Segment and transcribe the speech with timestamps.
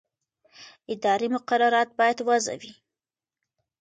[0.93, 2.73] اداري مقررات باید واضح وي.